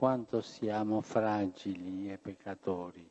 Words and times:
Quanto 0.00 0.40
siamo 0.40 1.02
fragili 1.02 2.10
e 2.10 2.16
peccatori. 2.16 3.06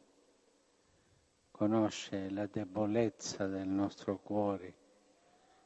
Conosce 1.52 2.32
la 2.32 2.48
debolezza 2.48 3.48
del 3.48 3.68
nostro 3.68 4.18
cuore. 4.18 4.74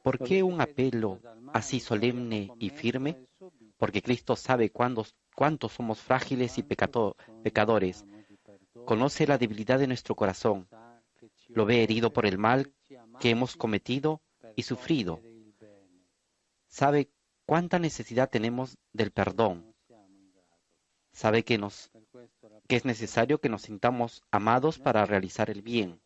¿Por 0.02 0.18
qué 0.18 0.42
un 0.42 0.60
apelo 0.60 1.22
así 1.54 1.80
solemne 1.80 2.50
y 2.58 2.68
firme? 2.68 3.26
Porque 3.78 4.02
Cristo 4.02 4.36
sabe 4.36 4.68
cuánto 4.68 5.68
somos 5.70 5.98
frágiles 5.98 6.58
y 6.58 6.62
pecadores. 6.62 8.04
Conoce 8.84 9.26
la 9.26 9.38
debilidad 9.38 9.78
de 9.78 9.86
nuestro 9.86 10.14
corazón. 10.14 10.68
Lo 11.48 11.64
ve 11.64 11.82
herido 11.82 12.12
por 12.12 12.26
el 12.26 12.36
mal 12.36 12.70
que 13.18 13.30
hemos 13.30 13.56
cometido 13.56 14.20
y 14.56 14.64
sufrido. 14.64 15.22
Sabe 16.66 17.08
cuánta 17.46 17.78
necesidad 17.78 18.28
tenemos 18.28 18.76
del 18.92 19.10
perdón 19.10 19.73
sabe 21.14 21.44
que, 21.44 21.56
nos, 21.56 21.90
que 22.68 22.76
es 22.76 22.84
necesario 22.84 23.40
que 23.40 23.48
nos 23.48 23.62
sintamos 23.62 24.22
amados 24.30 24.78
para 24.78 25.06
realizar 25.06 25.48
el 25.48 25.62
bien. 25.62 26.00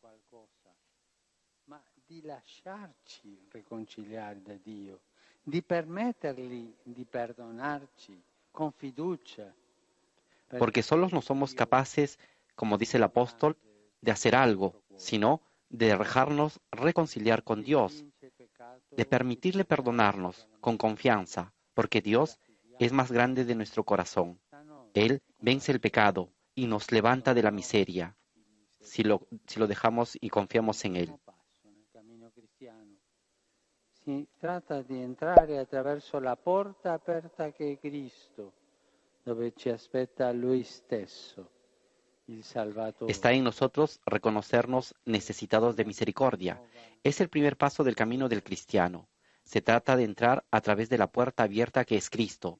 Porque 10.58 10.82
solos 10.82 11.12
no 11.12 11.22
somos 11.22 11.54
capaces, 11.54 12.18
como 12.54 12.78
dice 12.78 12.98
el 12.98 13.02
apóstol, 13.02 13.56
de 14.00 14.12
hacer 14.12 14.36
algo, 14.36 14.82
sino 14.96 15.40
de 15.70 15.96
dejarnos 15.96 16.60
reconciliar 16.70 17.44
con 17.44 17.62
Dios, 17.62 18.04
de 18.90 19.04
permitirle 19.04 19.64
perdonarnos 19.64 20.48
con 20.60 20.76
confianza, 20.76 21.52
porque 21.74 22.00
Dios 22.00 22.38
es 22.78 22.92
más 22.92 23.10
grande 23.10 23.44
de 23.44 23.54
nuestro 23.54 23.84
corazón. 23.84 24.38
Él 25.04 25.22
vence 25.38 25.72
el 25.72 25.80
pecado 25.80 26.32
y 26.54 26.66
nos 26.66 26.90
levanta 26.90 27.34
de 27.34 27.42
la 27.42 27.50
miseria 27.50 28.16
si 28.80 29.02
lo, 29.02 29.26
si 29.46 29.60
lo 29.60 29.66
dejamos 29.66 30.16
y 30.20 30.28
confiamos 30.30 30.84
en 30.84 30.96
Él. 30.96 31.14
Si 34.04 34.28
trata 34.40 34.82
de 34.82 35.02
entrar 35.02 35.50
attraverso 35.52 36.18
la 36.20 36.34
porta 36.36 36.94
aperta 36.94 37.52
que 37.52 37.72
è 37.72 37.78
Cristo, 37.78 38.54
dove 39.22 39.52
ci 39.54 39.68
aspetta 39.68 40.32
Lui 40.32 40.64
stesso, 40.64 41.50
il 42.26 42.42
Salvatore. 42.42 43.12
Está 43.12 43.32
en 43.32 43.44
nosotros 43.44 44.00
reconocernos 44.06 44.94
necesitados 45.04 45.76
de 45.76 45.84
misericordia. 45.84 46.62
Es 47.02 47.20
el 47.20 47.28
primer 47.28 47.58
paso 47.58 47.84
del 47.84 47.94
camino 47.94 48.28
del 48.28 48.42
cristiano. 48.42 49.08
Se 49.42 49.60
trata 49.60 49.96
de 49.96 50.04
entrar 50.04 50.44
a 50.50 50.60
través 50.62 50.88
de 50.88 50.98
la 50.98 51.08
puerta 51.08 51.42
abierta 51.42 51.84
que 51.84 51.96
es 51.96 52.08
Cristo, 52.08 52.58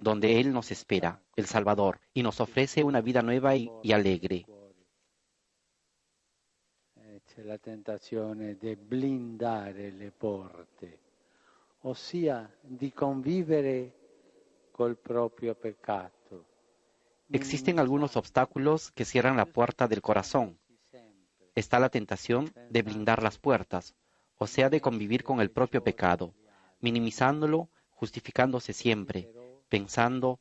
donde 0.00 0.40
Él 0.40 0.52
nos 0.52 0.70
espera, 0.70 1.22
el 1.36 1.46
Salvador, 1.46 2.00
y 2.12 2.22
nos 2.22 2.40
ofrece 2.40 2.84
una 2.84 3.00
vida 3.00 3.22
nueva 3.22 3.56
y, 3.56 3.70
y 3.82 3.92
alegre. 3.92 4.46
La 7.38 7.58
tentazione 7.58 8.54
di 8.54 8.76
blindare 8.76 9.90
le 9.90 10.12
porte, 10.12 11.00
ossia 11.80 12.48
di 12.62 12.92
convivere 12.92 13.92
col 14.70 14.96
proprio 14.96 15.56
peccato. 15.56 16.46
Existen 17.30 17.80
algunos 17.80 18.16
obstáculos 18.16 18.92
que 18.92 19.04
cierran 19.04 19.36
la 19.36 19.46
puerta 19.46 19.88
del 19.88 20.00
corazón. 20.00 20.60
Está 21.56 21.80
la 21.80 21.88
tentación 21.88 22.52
de 22.70 22.82
blindar 22.82 23.20
las 23.20 23.38
puertas, 23.38 23.96
o 24.36 24.46
sea, 24.46 24.70
de 24.70 24.80
convivir 24.80 25.24
con 25.24 25.40
el 25.40 25.50
propio 25.50 25.82
pecado, 25.82 26.34
minimizándolo, 26.80 27.68
justificándose 27.90 28.72
siempre, 28.72 29.33
pensando 29.74 30.38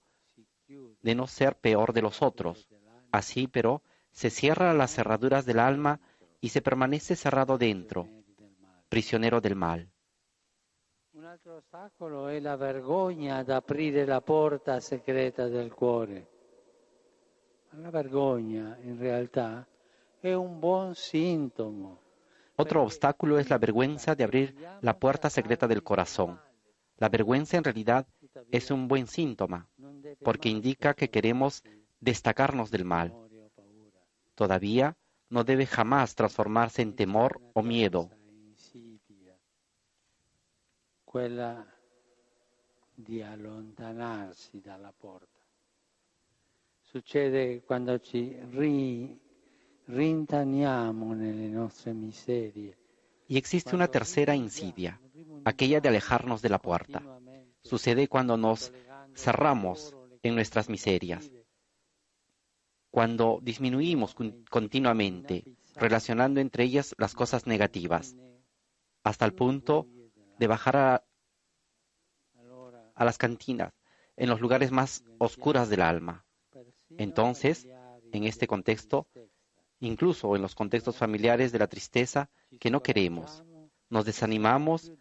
de 1.02 1.16
no 1.16 1.26
ser 1.26 1.56
peor 1.56 1.92
de 1.92 2.04
los 2.04 2.22
otros. 2.22 2.70
Así, 3.12 3.48
pero, 3.48 3.82
se 4.12 4.30
cierran 4.30 4.78
las 4.78 4.94
cerraduras 4.94 5.44
del 5.44 5.58
alma 5.58 6.00
y 6.40 6.50
se 6.50 6.62
permanece 6.62 7.16
cerrado 7.16 7.58
dentro, 7.58 8.08
prisionero 8.90 9.42
del 9.42 9.56
mal. 9.56 9.90
Un 11.14 11.26
altro 11.26 11.56
ostacolo 11.56 12.28
è 12.28 12.40
la 12.40 12.56
vergogna 12.56 13.38
ad 13.38 13.50
aprire 13.50 14.06
la 14.06 14.22
porta 14.22 14.80
segreta 14.80 15.48
del 15.48 15.74
cuore. 15.74 16.28
La 17.72 17.90
vergogna, 17.90 18.78
in 18.84 19.00
realtà, 19.00 19.66
è 20.20 20.32
un 20.34 20.60
buon 20.60 20.94
sintomo. 20.94 22.02
Otro 22.56 22.84
obstáculo 22.84 23.40
es 23.40 23.50
la 23.50 23.58
vergüenza 23.58 24.14
de 24.14 24.26
abrir 24.26 24.56
la 24.82 25.00
puerta 25.00 25.32
secreta 25.32 25.68
del 25.68 25.82
corazón. 25.82 26.40
La 26.98 27.10
vergüenza 27.10 27.58
en 27.58 27.64
realidad 27.64 28.06
es 28.52 28.72
un 28.72 28.88
buen 28.88 29.08
síntoma, 29.08 29.68
porque 30.24 30.50
indica 30.50 30.94
que 30.94 31.10
queremos 31.10 31.64
destacarnos 32.00 32.72
del 32.72 32.86
mal. 32.86 33.14
Todavía 34.36 34.98
no 35.30 35.44
debe 35.44 35.66
jamás 35.66 36.16
transformarse 36.16 36.82
en 36.82 36.96
temor 36.96 37.42
o 37.54 37.62
miedo. 37.62 38.10
Succede 46.94 47.64
quando 47.66 47.98
ci 47.98 48.38
ri, 48.52 49.20
rintaniamo 49.86 51.14
nelle 51.16 51.48
nostre 51.48 51.92
miserie. 51.94 52.78
Y 53.28 53.38
existe 53.38 53.74
una 53.74 53.88
tercera 53.88 54.36
insidia, 54.36 55.00
aquella 55.44 55.82
de 55.82 55.90
alejarnos 55.90 56.42
de 56.44 56.50
la 56.50 56.60
puerta. 56.60 57.02
Sucede 57.64 58.08
cuando 58.08 58.38
nos 58.38 58.74
cerramos 59.16 59.96
en 60.22 60.36
nuestras 60.36 60.70
miserias, 60.70 61.32
cuando 62.92 63.40
disminuimos 63.42 64.16
continuamente, 64.50 65.44
relacionando 65.76 66.40
entre 66.40 66.66
ellas 66.66 66.94
las 66.98 67.14
cosas 67.14 67.48
negativas, 67.48 68.16
hasta 69.04 69.26
el 69.26 69.34
punto 69.34 69.88
de 70.38 70.48
bajar 70.48 70.76
a, 70.78 71.04
las 72.98 73.18
cantinas, 73.18 73.74
en 74.16 74.30
los 74.30 74.42
lugares 74.42 74.72
más 74.72 75.04
oscuros 75.18 75.70
del 75.70 75.82
alma. 75.82 76.26
Entonces, 76.98 77.68
en 78.12 78.26
este 78.26 78.46
contexto, 78.46 79.08
incluso 79.80 80.36
en 80.36 80.42
los 80.42 80.54
contextos 80.54 80.98
familiares 80.98 81.52
de 81.52 81.60
la 81.60 81.68
tristeza 81.68 82.30
que 82.60 82.70
no 82.70 82.84
queremos, 82.84 83.44
nos 83.90 84.06
desanimamos 84.06 84.92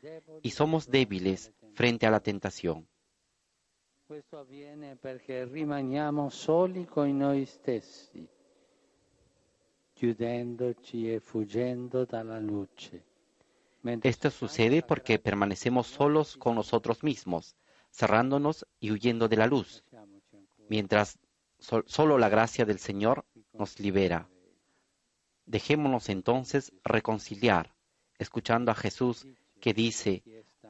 y 0.42 0.50
somos 0.50 0.88
débiles 0.88 1.52
frente 1.74 2.06
a 2.06 2.10
la 2.10 2.20
tentación. 2.20 2.86
Esto 14.02 14.30
sucede 14.30 14.82
porque 14.82 15.18
permanecemos 15.18 15.86
solos 15.86 16.36
con 16.36 16.54
nosotros 16.54 17.02
mismos, 17.02 17.56
cerrándonos 17.90 18.66
y 18.80 18.90
huyendo 18.90 19.28
de 19.28 19.36
la 19.36 19.46
luz, 19.46 19.84
mientras 20.68 21.18
sol, 21.58 21.84
solo 21.86 22.18
la 22.18 22.28
gracia 22.28 22.64
del 22.64 22.78
Señor 22.78 23.24
nos 23.52 23.80
libera. 23.80 24.28
Dejémonos 25.46 26.08
entonces 26.08 26.72
reconciliar, 26.84 27.74
escuchando 28.18 28.70
a 28.70 28.74
Jesús 28.74 29.26
que 29.60 29.72
dice, 29.72 30.22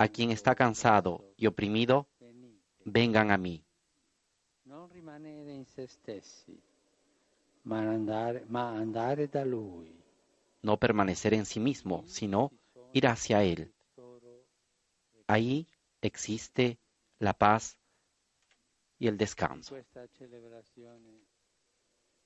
a 0.03 0.09
quien 0.09 0.33
está 0.33 0.57
cansado 0.57 1.33
y 1.37 1.47
oprimido, 1.47 2.09
vengan 2.85 3.31
a 3.31 3.39
mí. 3.39 3.65
Non 4.65 4.89
rimanere 4.89 5.53
in 5.53 5.65
se 5.65 5.87
stessi, 5.87 6.61
ma 7.63 7.79
andare, 7.79 8.45
ma 8.49 8.71
andare 8.71 9.29
da 9.29 9.45
Lui. 9.45 9.95
No 10.63 10.77
permanecer 10.77 11.35
en 11.35 11.45
sí 11.45 11.61
mismo, 11.61 12.03
sino 12.07 12.51
ir 12.93 13.07
hacia 13.07 13.45
Él. 13.45 13.73
Ahí 15.29 15.69
existe 16.01 16.79
la 17.21 17.33
paz 17.33 17.79
y 18.99 19.07
el 19.07 19.17
descanso. 19.17 19.77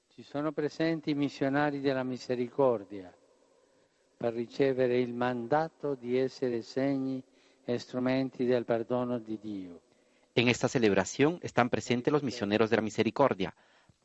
Ci 0.08 0.22
sono 0.22 0.52
presenti 0.52 1.10
i 1.10 1.14
missionari 1.14 1.80
della 1.80 2.04
misericordia 2.04 3.14
per 4.16 4.32
ricevere 4.32 4.98
il 4.98 5.12
mandato 5.12 5.94
di 5.94 6.16
essere 6.16 6.62
segni 6.62 7.22
strumenti 7.74 8.46
del 8.46 8.64
perdono 8.64 9.18
di 9.18 9.36
Dio. 9.36 9.80
En 10.34 10.48
esta 10.48 10.68
celebración 10.68 11.38
están 11.42 11.70
presentes 11.70 12.12
los 12.12 12.22
misioneros 12.22 12.70
de 12.70 12.76
la 12.76 12.82
misericordia 12.82 13.54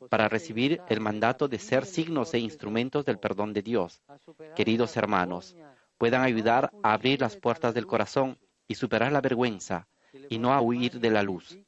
para 0.08 0.28
recibir 0.28 0.80
el 0.88 1.00
mandato 1.00 1.48
de 1.48 1.58
ser 1.58 1.84
signos 1.84 2.34
e 2.34 2.38
instrumentos 2.38 3.04
del 3.04 3.18
perdón 3.18 3.52
de 3.52 3.62
Dios. 3.62 4.02
Queridos 4.56 4.96
hermanos, 4.96 5.54
puedan 5.98 6.22
ayudar 6.22 6.72
a 6.82 6.94
abrir 6.94 7.20
las 7.20 7.36
puertas 7.36 7.74
del 7.74 7.86
corazón 7.86 8.38
y 8.66 8.74
superar 8.74 9.12
la 9.12 9.20
vergüenza 9.20 9.86
y 10.28 10.38
no 10.38 10.52
a 10.52 10.60
huir 10.60 10.98
de 10.98 11.10
la 11.10 11.22
luz. 11.22 11.58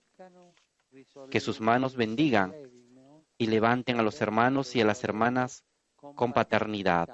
Que 1.31 1.41
sus 1.41 1.61
manos 1.61 1.96
bendigan 1.96 2.55
y 3.38 3.46
levanten 3.46 3.99
a 3.99 4.02
los 4.02 4.20
hermanos 4.20 4.75
y 4.76 4.81
a 4.81 4.85
las 4.85 5.05
hermanas 5.05 5.64
con 5.96 6.32
paternidad. 6.32 7.08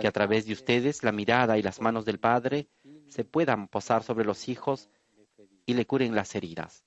Que 0.00 0.06
a 0.06 0.12
través 0.12 0.46
de 0.46 0.52
ustedes 0.52 1.02
la 1.02 1.12
mirada 1.12 1.58
y 1.58 1.62
las 1.62 1.80
manos 1.80 2.04
del 2.04 2.18
Padre 2.18 2.68
se 3.08 3.24
puedan 3.24 3.68
posar 3.68 4.02
sobre 4.02 4.24
los 4.24 4.48
hijos 4.48 4.88
y 5.64 5.74
le 5.74 5.86
curen 5.86 6.14
las 6.14 6.34
heridas. 6.34 6.84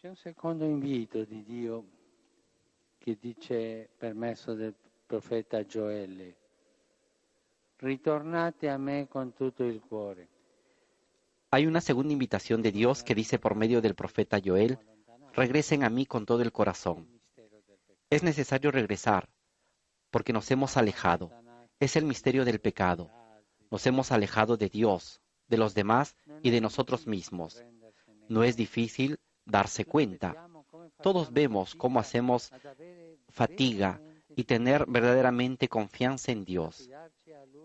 C'è 0.00 0.08
un 0.08 0.16
secondo 0.16 0.64
invito 0.64 1.24
di 1.24 1.42
Dio 1.42 1.84
che 2.98 3.16
dice 3.20 3.88
per 3.96 4.14
mezzo 4.14 4.54
del 4.54 4.74
profeta 5.06 5.64
Gioele, 5.64 6.36
ritornate 7.78 8.68
a 8.68 8.78
me 8.78 9.08
con 9.08 9.32
tutto 9.32 9.64
il 9.64 9.80
cuore. 9.80 10.28
Hay 11.50 11.66
una 11.66 11.80
segunda 11.80 12.12
invitación 12.12 12.60
de 12.62 12.72
Dios 12.72 13.02
que 13.02 13.14
dice 13.14 13.38
por 13.38 13.54
medio 13.54 13.80
del 13.80 13.94
profeta 13.94 14.38
Joel, 14.44 14.78
regresen 15.32 15.84
a 15.84 15.90
mí 15.90 16.04
con 16.04 16.26
todo 16.26 16.42
el 16.42 16.52
corazón. 16.52 17.15
Es 18.08 18.22
necesario 18.22 18.70
regresar, 18.70 19.28
porque 20.10 20.32
nos 20.32 20.48
hemos 20.52 20.76
alejado. 20.76 21.32
Es 21.80 21.96
el 21.96 22.04
misterio 22.04 22.44
del 22.44 22.60
pecado. 22.60 23.10
Nos 23.70 23.84
hemos 23.86 24.12
alejado 24.12 24.56
de 24.56 24.68
Dios, 24.68 25.20
de 25.48 25.58
los 25.58 25.74
demás 25.74 26.16
y 26.42 26.50
de 26.50 26.60
nosotros 26.60 27.08
mismos. 27.08 27.64
No 28.28 28.44
es 28.44 28.56
difícil 28.56 29.18
darse 29.44 29.84
cuenta. 29.84 30.48
Todos 31.02 31.32
vemos 31.32 31.74
cómo 31.74 31.98
hacemos 31.98 32.52
fatiga 33.28 34.00
y 34.36 34.44
tener 34.44 34.86
verdaderamente 34.86 35.68
confianza 35.68 36.30
en 36.30 36.44
Dios, 36.44 36.88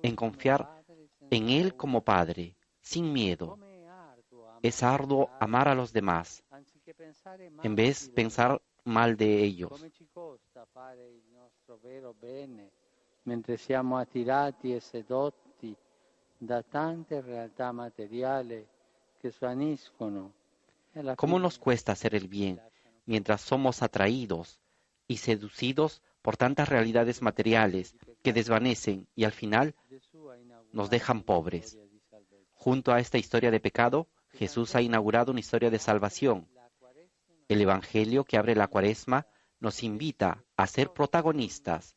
en 0.02 0.16
confiar 0.16 0.84
en 1.30 1.50
Él 1.50 1.76
como 1.76 2.04
Padre, 2.04 2.56
sin 2.82 3.14
miedo. 3.14 3.60
Es 4.64 4.82
arduo 4.82 5.30
amar 5.40 5.68
a 5.68 5.76
los 5.76 5.94
demás, 5.94 6.44
en 7.64 7.76
vez 7.76 8.08
de 8.08 8.14
pensar 8.14 8.62
mal 8.84 9.18
de 9.18 9.44
ellos. 9.44 9.86
Mentre 13.24 13.58
siamo 13.58 13.98
attirati 13.98 14.74
e 14.74 14.80
sedotti 14.80 15.76
da 16.38 16.64
tante 16.64 17.22
realtà 17.22 17.72
materiali 17.72 18.68
che 19.20 19.32
svaniscono. 19.32 20.34
¿Cómo 21.16 21.38
nos 21.38 21.60
cuesta 21.60 21.92
hacer 21.92 22.16
el 22.16 22.28
bien 22.28 22.60
mientras 23.06 23.42
somos 23.42 23.82
atraídos 23.84 24.60
y 25.08 25.18
seducidos 25.18 26.02
por 26.22 26.38
tantas 26.38 26.68
realidades 26.68 27.22
materiales 27.22 27.96
que 28.24 28.34
desvanecen 28.34 29.08
y 29.16 29.24
al 29.24 29.32
final 29.32 29.76
nos 30.72 30.90
dejan 30.90 31.22
pobres? 31.22 31.78
Junto 32.54 32.92
a 32.92 33.00
esta 33.00 33.18
historia 33.18 33.52
de 33.52 33.60
pecado, 33.60 34.08
Jesús 34.32 34.76
ha 34.76 34.82
inaugurado 34.82 35.32
una 35.32 35.40
historia 35.40 35.70
de 35.70 35.80
salvación. 35.80 36.48
El 37.48 37.62
Evangelio 37.62 38.24
que 38.24 38.38
abre 38.38 38.56
la 38.56 38.68
cuaresma 38.68 39.28
nos 39.60 39.84
invita 39.84 40.44
a 40.62 40.68
ser 40.68 40.92
protagonistas. 40.94 41.96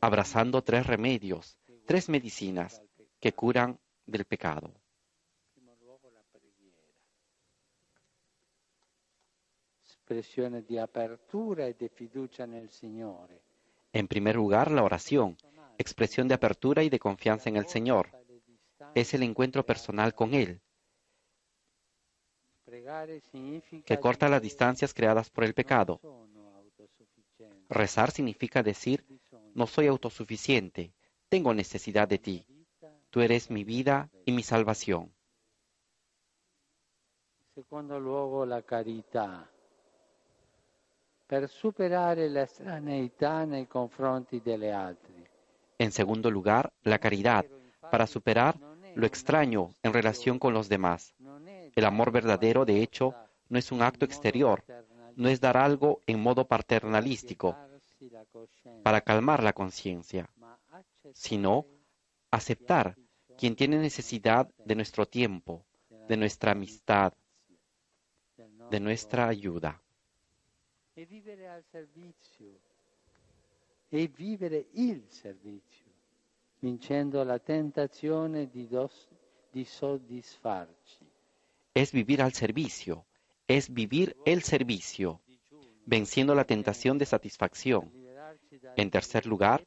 Abrazando 0.00 0.62
tres 0.62 0.86
remedios, 0.86 1.58
tres 1.84 2.08
medicinas 2.08 2.80
que 3.20 3.32
curan 3.32 3.78
del 4.06 4.24
pecado. 4.24 4.72
Di 10.66 10.78
apertura 10.78 11.66
e 11.66 11.74
di 11.74 11.88
fiducia. 11.88 12.46
En 13.92 14.08
primer 14.08 14.36
lugar, 14.36 14.70
la 14.70 14.82
oración, 14.82 15.36
expresión 15.78 16.28
de 16.28 16.34
apertura 16.34 16.82
y 16.82 16.88
de 16.88 16.98
confianza 16.98 17.48
en 17.50 17.56
el 17.56 17.66
Señor. 17.66 18.10
Es 18.94 19.14
el 19.14 19.22
encuentro 19.22 19.64
personal 19.64 20.14
con 20.14 20.34
Él, 20.34 20.60
que 23.84 23.98
corta 23.98 24.28
las 24.28 24.42
distancias 24.42 24.94
creadas 24.94 25.30
por 25.30 25.44
el 25.44 25.54
pecado. 25.54 26.00
Rezar 27.68 28.10
significa 28.10 28.62
decir, 28.62 29.04
no 29.54 29.66
soy 29.66 29.86
autosuficiente, 29.86 30.92
tengo 31.28 31.54
necesidad 31.54 32.08
de 32.08 32.18
ti. 32.18 32.46
Tú 33.10 33.20
eres 33.20 33.50
mi 33.50 33.64
vida 33.64 34.10
y 34.24 34.32
mi 34.32 34.42
salvación. 34.42 35.12
Segundo 37.54 38.00
la 44.58 44.84
altri. 44.86 45.24
En 45.78 45.92
segundo 45.92 46.30
lugar, 46.30 46.72
la 46.82 46.98
caridad, 46.98 47.44
para 47.90 48.06
superar 48.06 48.58
lo 48.94 49.06
extraño 49.06 49.70
en 49.82 49.92
relación 49.92 50.38
con 50.38 50.52
los 50.54 50.68
demás. 50.68 51.14
El 51.74 51.84
amor 51.84 52.10
verdadero, 52.10 52.64
de 52.64 52.82
hecho, 52.82 53.14
no 53.48 53.58
es 53.58 53.72
un 53.72 53.82
acto 53.82 54.04
exterior, 54.04 54.64
no 55.16 55.28
es 55.28 55.40
dar 55.40 55.56
algo 55.56 56.00
en 56.06 56.20
modo 56.20 56.46
paternalístico 56.46 57.56
para 58.82 59.00
calmar 59.00 59.42
la 59.42 59.52
conciencia, 59.52 60.28
sino 61.12 61.66
aceptar 62.30 62.96
quien 63.36 63.56
tiene 63.56 63.78
necesidad 63.78 64.48
de 64.64 64.74
nuestro 64.74 65.06
tiempo, 65.06 65.64
de 66.08 66.16
nuestra 66.16 66.52
amistad, 66.52 67.12
de 68.70 68.80
nuestra 68.80 69.28
ayuda. 69.28 69.80
E 70.94 71.06
vivere 71.06 71.48
al 71.48 71.64
servizio, 71.64 72.60
e 73.88 74.08
vivere 74.08 74.68
il 74.74 75.04
servizio, 75.08 75.90
vincendo 76.60 77.24
la 77.24 77.38
tentazione 77.38 78.48
di, 78.48 78.66
dos, 78.68 79.08
di 79.50 79.64
soddisfarci. 79.64 81.01
Es 81.74 81.92
vivir 81.92 82.20
al 82.20 82.32
servicio, 82.34 83.06
es 83.48 83.72
vivir 83.72 84.16
el 84.26 84.42
servicio, 84.42 85.22
venciendo 85.86 86.34
la 86.34 86.44
tentación 86.44 86.98
de 86.98 87.06
satisfacción. 87.06 87.92
En 88.76 88.90
tercer 88.90 89.26
lugar, 89.26 89.66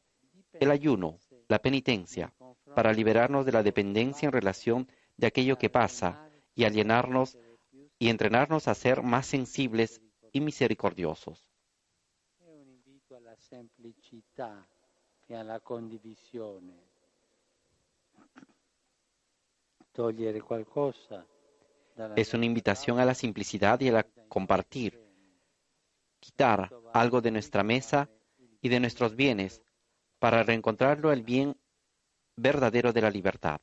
el 0.52 0.70
ayuno, 0.70 1.18
la 1.48 1.58
penitencia, 1.58 2.32
para 2.74 2.92
liberarnos 2.92 3.44
de 3.44 3.52
la 3.52 3.62
dependencia 3.62 4.26
en 4.26 4.32
relación 4.32 4.88
de 5.16 5.26
aquello 5.26 5.58
que 5.58 5.70
pasa 5.70 6.30
y 6.54 6.64
alienarnos 6.64 7.36
y 7.98 8.08
entrenarnos 8.08 8.68
a 8.68 8.74
ser 8.74 9.02
más 9.02 9.26
sensibles 9.26 10.00
y 10.32 10.40
misericordiosos. 10.40 11.50
Togliere 19.92 20.42
qualcosa 20.42 21.26
Es 22.14 22.34
una 22.34 22.44
invitación 22.44 22.98
a 22.98 23.04
la 23.04 23.14
simplicidad 23.14 23.80
y 23.80 23.88
a 23.88 23.92
la 23.92 24.02
compartir, 24.28 25.00
quitar 26.20 26.70
algo 26.92 27.20
de 27.20 27.30
nuestra 27.30 27.62
mesa 27.62 28.08
y 28.60 28.68
de 28.68 28.80
nuestros 28.80 29.16
bienes 29.16 29.62
para 30.18 30.42
reencontrarlo 30.42 31.12
el 31.12 31.22
bien 31.22 31.56
verdadero 32.36 32.92
de 32.92 33.00
la 33.00 33.10
libertad. 33.10 33.60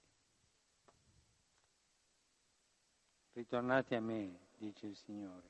Ritornate 3.36 3.96
a 3.96 4.02
me, 4.02 4.40
dice 4.60 4.88
il 4.88 4.96
Signore. 4.96 5.50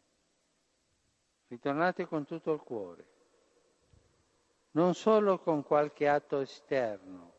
Ritornate 1.49 2.05
con 2.07 2.25
tutto 2.25 2.53
il 2.53 2.61
cuore, 2.61 3.05
non 4.71 4.95
solo 4.95 5.39
con 5.39 5.63
qualche 5.63 6.07
atto 6.07 6.39
esterno, 6.39 7.31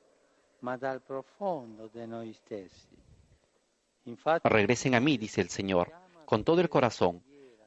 ma 0.60 0.76
dal 0.76 1.02
profondo 1.02 1.88
di 1.88 2.06
noi 2.06 2.32
stessi. 2.32 3.03
Regresen 4.44 4.94
a 4.94 5.00
mí, 5.00 5.16
dice 5.16 5.40
el 5.40 5.48
Señor, 5.48 5.92
con 6.24 6.44
todo 6.44 6.60
el 6.60 6.68
corazón, 6.68 7.22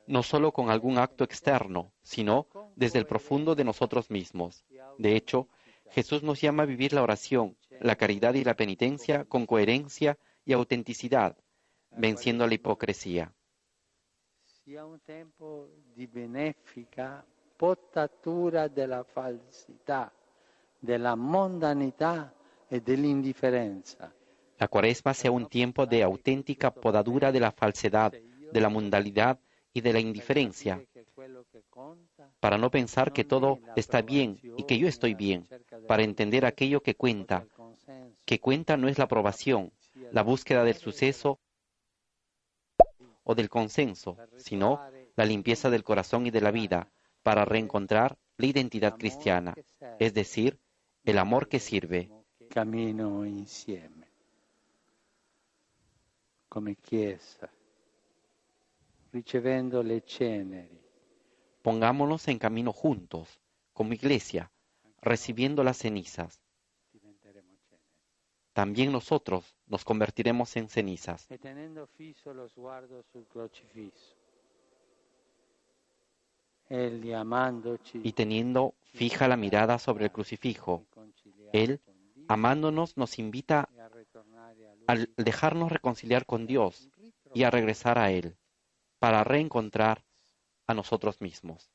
no 0.07 0.23
solo 0.23 0.51
con 0.51 0.69
algún 0.69 0.97
acto 0.97 1.23
externo, 1.23 1.91
sino 2.03 2.47
desde 2.75 2.99
el 2.99 3.05
profundo 3.05 3.55
de 3.55 3.63
nosotros 3.63 4.09
mismos. 4.09 4.65
De 4.97 5.15
hecho, 5.15 5.47
Jesús 5.89 6.23
nos 6.23 6.41
llama 6.41 6.63
a 6.63 6.67
vivir 6.67 6.93
la 6.93 7.03
oración, 7.03 7.57
la 7.79 7.95
caridad 7.95 8.33
y 8.33 8.43
la 8.43 8.55
penitencia 8.55 9.25
con 9.25 9.45
coherencia 9.45 10.17
y 10.45 10.53
autenticidad, 10.53 11.37
venciendo 11.91 12.45
la 12.47 12.53
hipocresía. 12.53 13.33
sia 14.67 14.85
un 14.85 14.99
tempo 14.99 15.69
di 15.93 16.07
benefica 16.07 17.25
potatura 17.55 18.67
della 18.67 19.01
falsità, 19.05 20.11
della 20.77 21.15
mondanità 21.15 22.33
e 22.67 22.81
dell'indifferenza. 22.81 24.13
La 24.57 24.67
cuaresma 24.67 25.13
sea 25.13 25.31
un 25.31 25.47
tiempo 25.47 25.85
de 25.85 26.03
auténtica 26.03 26.71
podadura 26.71 27.31
de 27.31 27.39
la 27.39 27.51
falsedad, 27.51 28.11
de 28.11 28.61
la 28.61 28.69
mundanidad 28.69 29.39
y 29.73 29.81
de 29.81 29.93
la 29.93 29.99
indiferencia, 29.99 30.83
para 32.39 32.57
no 32.57 32.71
pensar 32.71 33.13
que 33.13 33.23
todo 33.23 33.59
está 33.75 34.01
bien 34.01 34.39
y 34.57 34.63
que 34.63 34.77
yo 34.77 34.87
estoy 34.87 35.13
bien, 35.13 35.47
para 35.87 36.03
entender 36.03 36.45
aquello 36.45 36.81
que 36.81 36.95
cuenta. 36.95 37.45
Que 38.25 38.39
cuenta 38.39 38.77
no 38.77 38.87
es 38.87 38.97
la 38.97 39.05
aprobación, 39.05 39.71
la 40.11 40.23
búsqueda 40.23 40.63
del 40.63 40.75
suceso 40.75 41.39
o 43.23 43.35
del 43.35 43.49
consenso, 43.49 44.17
sino 44.37 44.81
la 45.15 45.25
limpieza 45.25 45.69
del 45.69 45.83
corazón 45.83 46.25
y 46.25 46.31
de 46.31 46.41
la 46.41 46.51
vida, 46.51 46.89
para 47.21 47.45
reencontrar 47.45 48.17
la 48.37 48.45
identidad 48.45 48.97
cristiana, 48.97 49.53
es 49.99 50.13
decir, 50.13 50.59
el 51.03 51.17
amor 51.17 51.47
que 51.49 51.59
sirve. 51.59 52.09
Camino 52.49 53.25
insieme, 53.25 54.06
come 56.57 56.75
chiesa, 56.75 57.47
ricevendo 59.11 59.83
le 59.83 60.01
ceneri. 60.01 60.81
Pongámonos 61.61 62.27
en 62.29 62.39
camino 62.39 62.73
juntos, 62.73 63.39
como 63.73 63.93
iglesia, 63.93 64.49
recibiendo 64.99 65.63
las 65.63 65.77
cenizas. 65.77 66.41
También 68.53 68.91
nosotros 68.91 69.55
nos 69.67 69.85
convertiremos 69.85 70.55
en 70.55 70.67
cenizas. 70.67 71.29
E 71.29 71.37
tenendo 71.37 71.85
fisso 71.85 72.33
lo 72.33 72.49
sguardo 72.49 73.03
sul 73.03 73.27
crocifisso. 73.27 74.15
Egli 76.69 77.13
amandoci 77.13 78.01
y 78.03 78.13
teniendo 78.13 78.73
fija 78.95 79.27
la 79.27 79.37
mirada 79.37 79.77
sobre 79.77 80.05
el 80.05 80.11
crucifijo. 80.11 80.87
Él, 81.53 81.79
amándonos, 82.27 82.97
nos 82.97 83.19
invita 83.19 83.69
al 84.87 85.13
dejarnos 85.17 85.71
reconciliar 85.71 86.25
con 86.25 86.47
Dios 86.47 86.89
y 87.33 87.43
a 87.43 87.51
regresar 87.51 87.99
a 87.99 88.11
Él, 88.11 88.37
para 88.99 89.23
reencontrar 89.23 90.03
a 90.65 90.73
nosotros 90.73 91.21
mismos. 91.21 91.69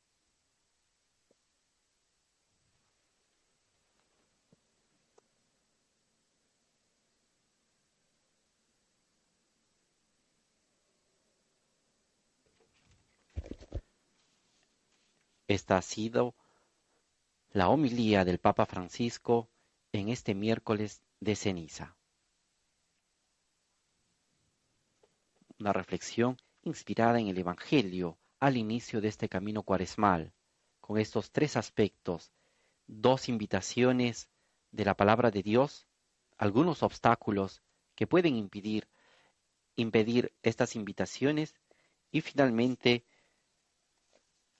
Esta 15.48 15.76
ha 15.76 15.82
sido 15.82 16.34
la 17.50 17.68
homilía 17.68 18.24
del 18.24 18.38
Papa 18.38 18.64
Francisco 18.64 19.50
en 19.92 20.08
este 20.08 20.34
miércoles 20.34 21.02
de 21.20 21.36
ceniza. 21.36 21.94
Una 25.62 25.72
reflexión 25.72 26.38
inspirada 26.64 27.20
en 27.20 27.28
el 27.28 27.38
Evangelio 27.38 28.18
al 28.40 28.56
inicio 28.56 29.00
de 29.00 29.06
este 29.06 29.28
camino 29.28 29.62
cuaresmal, 29.62 30.32
con 30.80 30.98
estos 30.98 31.30
tres 31.30 31.56
aspectos, 31.56 32.32
dos 32.88 33.28
invitaciones 33.28 34.28
de 34.72 34.84
la 34.84 34.96
palabra 34.96 35.30
de 35.30 35.44
Dios, 35.44 35.86
algunos 36.36 36.82
obstáculos 36.82 37.62
que 37.94 38.08
pueden 38.08 38.34
impedir, 38.34 38.88
impedir 39.76 40.34
estas 40.42 40.74
invitaciones 40.74 41.54
y 42.10 42.22
finalmente 42.22 43.04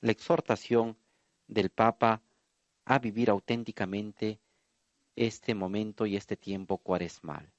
la 0.02 0.12
exhortación 0.12 0.96
del 1.48 1.70
Papa 1.70 2.22
a 2.84 3.00
vivir 3.00 3.28
auténticamente 3.28 4.38
este 5.16 5.56
momento 5.56 6.06
y 6.06 6.14
este 6.14 6.36
tiempo 6.36 6.78
cuaresmal. 6.78 7.52